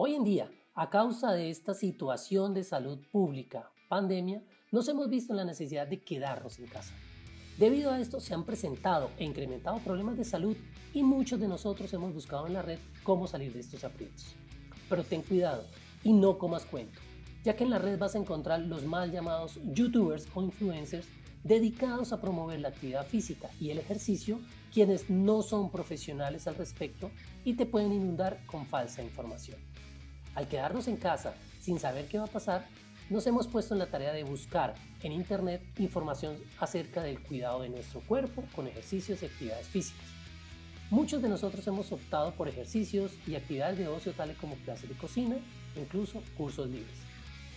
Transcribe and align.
Hoy 0.00 0.14
en 0.14 0.22
día, 0.22 0.48
a 0.76 0.90
causa 0.90 1.32
de 1.32 1.50
esta 1.50 1.74
situación 1.74 2.54
de 2.54 2.62
salud 2.62 3.00
pública, 3.10 3.72
pandemia, 3.88 4.44
nos 4.70 4.88
hemos 4.88 5.08
visto 5.08 5.32
en 5.32 5.38
la 5.38 5.44
necesidad 5.44 5.88
de 5.88 6.04
quedarnos 6.04 6.60
en 6.60 6.68
casa. 6.68 6.94
Debido 7.58 7.90
a 7.90 7.98
esto 7.98 8.20
se 8.20 8.32
han 8.32 8.44
presentado 8.44 9.10
e 9.18 9.24
incrementado 9.24 9.80
problemas 9.80 10.16
de 10.16 10.24
salud 10.24 10.56
y 10.94 11.02
muchos 11.02 11.40
de 11.40 11.48
nosotros 11.48 11.92
hemos 11.94 12.14
buscado 12.14 12.46
en 12.46 12.52
la 12.52 12.62
red 12.62 12.78
cómo 13.02 13.26
salir 13.26 13.52
de 13.52 13.58
estos 13.58 13.82
aprietos. 13.82 14.36
Pero 14.88 15.02
ten 15.02 15.22
cuidado 15.22 15.64
y 16.04 16.12
no 16.12 16.38
comas 16.38 16.64
cuento, 16.64 17.00
ya 17.42 17.56
que 17.56 17.64
en 17.64 17.70
la 17.70 17.80
red 17.80 17.98
vas 17.98 18.14
a 18.14 18.18
encontrar 18.18 18.60
los 18.60 18.84
mal 18.84 19.10
llamados 19.10 19.58
youtubers 19.64 20.28
o 20.32 20.44
influencers 20.44 21.08
dedicados 21.42 22.12
a 22.12 22.20
promover 22.20 22.60
la 22.60 22.68
actividad 22.68 23.04
física 23.04 23.50
y 23.58 23.70
el 23.70 23.78
ejercicio, 23.78 24.38
quienes 24.72 25.10
no 25.10 25.42
son 25.42 25.72
profesionales 25.72 26.46
al 26.46 26.54
respecto 26.54 27.10
y 27.44 27.54
te 27.54 27.66
pueden 27.66 27.92
inundar 27.92 28.46
con 28.46 28.64
falsa 28.64 29.02
información. 29.02 29.58
Al 30.38 30.46
quedarnos 30.46 30.86
en 30.86 30.98
casa 30.98 31.34
sin 31.58 31.80
saber 31.80 32.06
qué 32.06 32.16
va 32.16 32.26
a 32.26 32.28
pasar, 32.28 32.64
nos 33.10 33.26
hemos 33.26 33.48
puesto 33.48 33.74
en 33.74 33.80
la 33.80 33.90
tarea 33.90 34.12
de 34.12 34.22
buscar 34.22 34.76
en 35.02 35.10
Internet 35.10 35.64
información 35.78 36.36
acerca 36.60 37.02
del 37.02 37.20
cuidado 37.20 37.62
de 37.62 37.70
nuestro 37.70 38.02
cuerpo 38.02 38.44
con 38.54 38.68
ejercicios 38.68 39.20
y 39.20 39.26
actividades 39.26 39.66
físicas. 39.66 40.06
Muchos 40.90 41.22
de 41.22 41.28
nosotros 41.28 41.66
hemos 41.66 41.90
optado 41.90 42.34
por 42.34 42.46
ejercicios 42.46 43.18
y 43.26 43.34
actividades 43.34 43.78
de 43.78 43.88
ocio 43.88 44.12
tales 44.12 44.36
como 44.36 44.54
clases 44.58 44.88
de 44.88 44.94
cocina, 44.94 45.38
incluso 45.74 46.22
cursos 46.36 46.68
libres. 46.68 46.98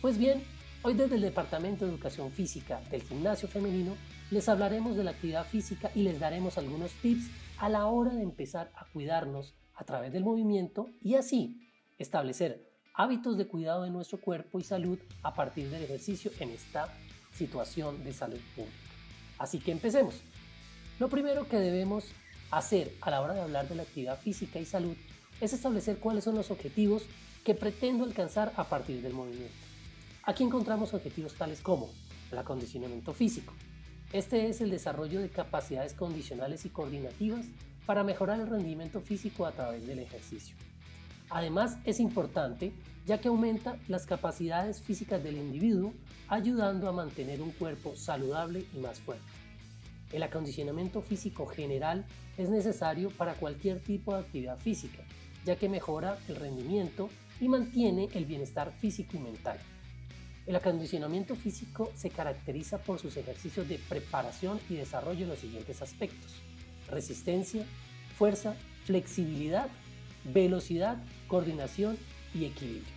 Pues 0.00 0.16
bien, 0.16 0.42
hoy 0.80 0.94
desde 0.94 1.16
el 1.16 1.20
Departamento 1.20 1.84
de 1.84 1.90
Educación 1.90 2.32
Física 2.32 2.80
del 2.90 3.02
Gimnasio 3.02 3.48
Femenino 3.48 3.96
les 4.30 4.48
hablaremos 4.48 4.96
de 4.96 5.04
la 5.04 5.10
actividad 5.10 5.44
física 5.44 5.90
y 5.94 6.04
les 6.04 6.18
daremos 6.18 6.56
algunos 6.56 6.92
tips 7.02 7.28
a 7.58 7.68
la 7.68 7.84
hora 7.84 8.14
de 8.14 8.22
empezar 8.22 8.72
a 8.74 8.86
cuidarnos 8.86 9.54
a 9.74 9.84
través 9.84 10.10
del 10.10 10.24
movimiento 10.24 10.86
y 11.02 11.16
así 11.16 11.68
establecer 12.02 12.71
hábitos 12.94 13.38
de 13.38 13.46
cuidado 13.46 13.84
de 13.84 13.90
nuestro 13.90 14.18
cuerpo 14.20 14.58
y 14.58 14.64
salud 14.64 14.98
a 15.22 15.34
partir 15.34 15.70
del 15.70 15.82
ejercicio 15.82 16.30
en 16.40 16.50
esta 16.50 16.88
situación 17.34 18.04
de 18.04 18.12
salud 18.12 18.40
pública. 18.54 18.76
Así 19.38 19.58
que 19.58 19.72
empecemos. 19.72 20.20
Lo 20.98 21.08
primero 21.08 21.48
que 21.48 21.58
debemos 21.58 22.04
hacer 22.50 22.92
a 23.00 23.10
la 23.10 23.20
hora 23.22 23.34
de 23.34 23.40
hablar 23.40 23.68
de 23.68 23.74
la 23.74 23.82
actividad 23.82 24.20
física 24.20 24.60
y 24.60 24.66
salud 24.66 24.96
es 25.40 25.52
establecer 25.52 25.98
cuáles 25.98 26.24
son 26.24 26.34
los 26.34 26.50
objetivos 26.50 27.04
que 27.44 27.54
pretendo 27.54 28.04
alcanzar 28.04 28.52
a 28.56 28.64
partir 28.64 29.02
del 29.02 29.14
movimiento. 29.14 29.54
Aquí 30.24 30.44
encontramos 30.44 30.94
objetivos 30.94 31.34
tales 31.34 31.60
como 31.60 31.90
el 32.30 32.38
acondicionamiento 32.38 33.12
físico. 33.12 33.52
Este 34.12 34.48
es 34.48 34.60
el 34.60 34.70
desarrollo 34.70 35.20
de 35.20 35.30
capacidades 35.30 35.94
condicionales 35.94 36.64
y 36.66 36.68
coordinativas 36.68 37.46
para 37.86 38.04
mejorar 38.04 38.38
el 38.38 38.46
rendimiento 38.46 39.00
físico 39.00 39.46
a 39.46 39.52
través 39.52 39.86
del 39.86 39.98
ejercicio. 39.98 40.54
Además, 41.32 41.78
es 41.84 41.98
importante 41.98 42.74
ya 43.06 43.18
que 43.18 43.28
aumenta 43.28 43.78
las 43.88 44.06
capacidades 44.06 44.82
físicas 44.82 45.24
del 45.24 45.38
individuo, 45.38 45.94
ayudando 46.28 46.88
a 46.88 46.92
mantener 46.92 47.40
un 47.40 47.52
cuerpo 47.52 47.96
saludable 47.96 48.66
y 48.74 48.78
más 48.78 49.00
fuerte. 49.00 49.24
El 50.12 50.22
acondicionamiento 50.22 51.00
físico 51.00 51.46
general 51.46 52.04
es 52.36 52.50
necesario 52.50 53.10
para 53.10 53.34
cualquier 53.34 53.80
tipo 53.80 54.14
de 54.14 54.20
actividad 54.20 54.58
física, 54.58 55.02
ya 55.44 55.56
que 55.56 55.70
mejora 55.70 56.18
el 56.28 56.36
rendimiento 56.36 57.08
y 57.40 57.48
mantiene 57.48 58.08
el 58.12 58.26
bienestar 58.26 58.70
físico 58.70 59.16
y 59.16 59.20
mental. 59.20 59.58
El 60.46 60.54
acondicionamiento 60.54 61.34
físico 61.34 61.90
se 61.94 62.10
caracteriza 62.10 62.78
por 62.78 62.98
sus 62.98 63.16
ejercicios 63.16 63.66
de 63.68 63.78
preparación 63.88 64.60
y 64.68 64.74
desarrollo 64.74 65.22
en 65.22 65.30
los 65.30 65.38
siguientes 65.38 65.80
aspectos. 65.80 66.30
Resistencia, 66.90 67.64
fuerza, 68.18 68.54
flexibilidad 68.84 69.68
velocidad, 70.24 71.02
coordinación 71.28 71.98
y 72.34 72.44
equilibrio. 72.44 72.92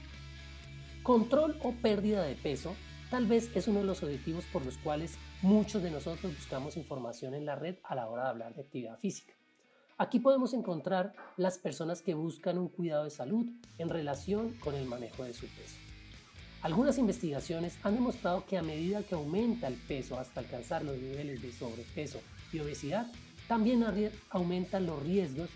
Control 1.04 1.58
o 1.62 1.72
pérdida 1.74 2.24
de 2.24 2.36
peso 2.36 2.76
tal 3.10 3.28
vez 3.28 3.52
es 3.56 3.68
uno 3.68 3.80
de 3.80 3.86
los 3.86 4.02
objetivos 4.04 4.46
por 4.52 4.66
los 4.66 4.78
cuales 4.78 5.18
muchos 5.42 5.84
de 5.84 5.92
nosotros 5.92 6.36
buscamos 6.36 6.78
información 6.78 7.34
en 7.34 7.46
la 7.46 7.56
red 7.56 7.76
a 7.84 7.96
la 7.96 8.10
hora 8.10 8.24
de 8.24 8.30
hablar 8.30 8.56
de 8.56 8.62
actividad 8.62 8.98
física. 8.98 9.34
Aquí 9.98 10.20
podemos 10.20 10.54
encontrar 10.54 11.14
las 11.38 11.58
personas 11.58 12.02
que 12.02 12.16
buscan 12.16 12.58
un 12.58 12.68
cuidado 12.68 13.06
de 13.06 13.12
salud 13.12 13.46
en 13.78 13.90
relación 13.90 14.54
con 14.56 14.76
el 14.76 14.86
manejo 14.86 15.24
de 15.24 15.34
su 15.34 15.48
peso. 15.48 15.76
Algunas 16.62 16.98
investigaciones 16.98 17.78
han 17.84 17.94
demostrado 17.94 18.46
que 18.46 18.58
a 18.58 18.64
medida 18.64 19.04
que 19.04 19.16
aumenta 19.16 19.68
el 19.68 19.76
peso 19.76 20.20
hasta 20.20 20.40
alcanzar 20.40 20.84
los 20.84 20.98
niveles 20.98 21.42
de 21.42 21.54
sobrepeso 21.54 22.20
y 22.52 22.60
obesidad, 22.60 23.06
también 23.48 23.86
aumentan 24.32 24.88
los 24.88 25.02
riesgos 25.04 25.50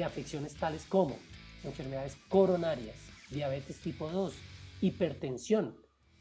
de 0.00 0.04
afecciones 0.04 0.54
tales 0.54 0.86
como 0.86 1.18
enfermedades 1.62 2.16
coronarias, 2.30 2.96
diabetes 3.30 3.80
tipo 3.80 4.08
2, 4.08 4.32
hipertensión, 4.80 5.76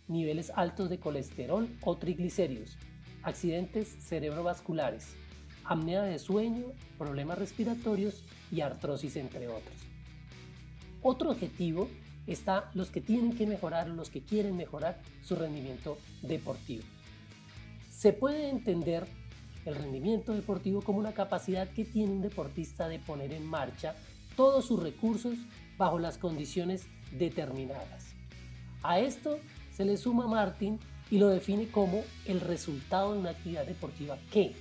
niveles 0.10 0.52
altos 0.54 0.90
de 0.90 1.00
colesterol 1.00 1.70
o 1.82 1.96
triglicéridos, 1.96 2.78
accidentes 3.24 3.88
cerebrovasculares, 4.02 5.16
apnea 5.64 6.02
de 6.02 6.20
sueño, 6.20 6.66
problemas 6.98 7.40
respiratorios 7.40 8.26
y 8.52 8.60
artrosis 8.60 9.16
entre 9.16 9.48
otros. 9.48 9.78
Otro 11.02 11.32
objetivo 11.32 11.88
está 12.28 12.70
los 12.74 12.92
que 12.92 13.00
tienen 13.00 13.34
que 13.34 13.48
mejorar 13.48 13.88
los 13.88 14.10
que 14.10 14.22
quieren 14.22 14.58
mejorar 14.58 15.00
su 15.24 15.38
rendimiento 15.38 15.98
deportivo. 16.22 16.84
Se 17.90 18.12
puede 18.12 18.50
entender 18.50 19.08
el 19.66 19.76
rendimiento 19.76 20.34
deportivo 20.34 20.82
como 20.82 21.00
una 21.00 21.14
capacidad 21.14 21.70
que 21.70 21.86
tiene 21.86 22.12
un 22.12 22.22
deportista 22.22 22.88
de 22.88 23.00
poner 23.00 23.34
en 23.34 23.46
marcha 23.46 23.96
todos 24.36 24.66
sus 24.66 24.82
recursos 24.82 25.38
bajo 25.78 26.00
las 26.00 26.18
condiciones 26.18 26.88
determinadas. 27.18 28.14
A 28.84 29.00
esto 29.00 29.40
se 29.72 29.86
le 29.86 29.98
suma 29.98 30.28
Martin 30.28 30.80
y 31.12 31.18
lo 31.18 31.30
define 31.30 31.68
como 31.68 32.04
el 32.26 32.40
resultado 32.40 33.14
de 33.14 33.20
una 33.20 33.32
actividad 33.32 33.66
deportiva 33.66 34.18
que, 34.32 34.54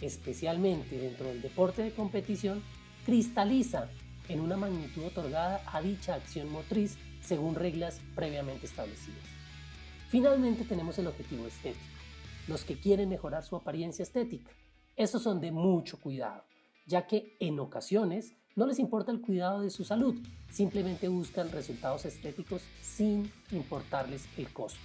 especialmente 0.00 0.98
dentro 0.98 1.28
del 1.28 1.42
deporte 1.42 1.82
de 1.82 1.92
competición, 1.92 2.62
cristaliza 3.06 3.88
en 4.28 4.40
una 4.40 4.56
magnitud 4.56 5.04
otorgada 5.04 5.62
a 5.66 5.80
dicha 5.80 6.14
acción 6.14 6.50
motriz 6.50 6.96
según 7.20 7.54
reglas 7.54 8.00
previamente 8.14 8.66
establecidas. 8.66 9.22
Finalmente 10.08 10.64
tenemos 10.64 10.98
el 10.98 11.06
objetivo 11.06 11.46
estético 11.46 11.92
los 12.48 12.64
que 12.64 12.78
quieren 12.78 13.08
mejorar 13.08 13.44
su 13.44 13.56
apariencia 13.56 14.02
estética. 14.02 14.50
Estos 14.96 15.22
son 15.22 15.40
de 15.40 15.52
mucho 15.52 16.00
cuidado, 16.00 16.44
ya 16.86 17.06
que 17.06 17.36
en 17.40 17.58
ocasiones 17.58 18.34
no 18.54 18.66
les 18.66 18.78
importa 18.78 19.10
el 19.10 19.20
cuidado 19.20 19.62
de 19.62 19.70
su 19.70 19.84
salud, 19.84 20.14
simplemente 20.50 21.08
buscan 21.08 21.50
resultados 21.50 22.04
estéticos 22.04 22.62
sin 22.82 23.32
importarles 23.50 24.26
el 24.36 24.52
costo. 24.52 24.80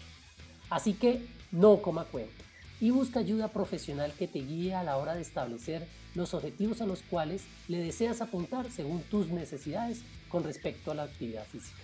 Así 0.70 0.94
que 0.94 1.28
no 1.52 1.82
coma 1.82 2.06
cuento 2.06 2.44
y 2.80 2.92
busca 2.92 3.20
ayuda 3.20 3.50
profesional 3.50 4.14
que 4.14 4.28
te 4.28 4.40
guíe 4.40 4.76
a 4.76 4.84
la 4.84 4.98
hora 4.98 5.16
de 5.16 5.22
establecer 5.22 5.88
los 6.16 6.34
objetivos 6.34 6.82
a 6.82 6.86
los 6.86 7.02
cuales 7.04 7.46
le 7.68 7.80
deseas 7.80 8.22
apuntar 8.22 8.72
según 8.72 9.02
tus 9.02 9.30
necesidades 9.30 10.04
con 10.30 10.44
respecto 10.44 10.92
a 10.92 10.96
la 10.96 11.04
actividad 11.04 11.46
física. 11.46 11.78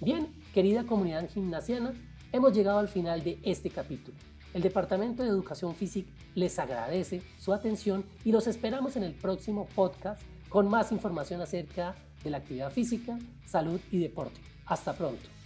Bien, 0.00 0.28
querida 0.54 0.84
comunidad 0.84 1.28
gimnasiana, 1.28 1.92
hemos 2.32 2.52
llegado 2.52 2.78
al 2.78 2.88
final 2.88 3.24
de 3.24 3.38
este 3.42 3.70
capítulo. 3.70 4.16
El 4.54 4.62
Departamento 4.62 5.22
de 5.22 5.28
Educación 5.28 5.74
Física 5.74 6.10
les 6.34 6.58
agradece 6.58 7.22
su 7.38 7.52
atención 7.52 8.04
y 8.24 8.32
los 8.32 8.46
esperamos 8.46 8.96
en 8.96 9.02
el 9.02 9.14
próximo 9.14 9.66
podcast 9.74 10.22
con 10.48 10.68
más 10.68 10.92
información 10.92 11.40
acerca 11.40 11.94
de 12.24 12.30
la 12.30 12.38
actividad 12.38 12.72
física, 12.72 13.18
salud 13.44 13.80
y 13.90 13.98
deporte. 13.98 14.40
Hasta 14.66 14.94
pronto. 14.94 15.37